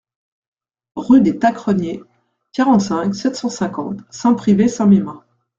Rue 0.95 1.21
des 1.21 1.37
Tacreniers, 1.37 2.01
quarante-cinq, 2.53 3.13
sept 3.13 3.35
cent 3.35 3.49
cinquante 3.49 3.99
Saint-Pryvé-Saint-Mesmin 4.09 5.23